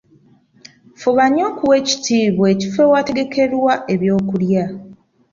[1.01, 4.65] Fuba nnyo okuwa ekitiibwa ekifo ewategekerwa ebyokulya.